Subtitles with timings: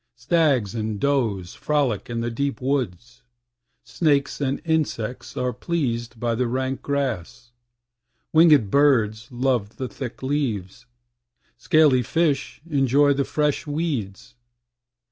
[0.15, 3.21] Stags and does frolic in the deep woods;
[3.83, 7.51] Snakes and insects are pleased by the rank grass.
[8.35, 10.87] Wingèd birds love the thick leaves;
[11.59, 14.33] Scaly fish enjoy the fresh weeds.